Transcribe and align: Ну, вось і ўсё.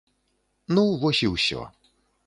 Ну, 0.77 0.85
вось 1.05 1.23
і 1.29 1.33
ўсё. 1.35 1.61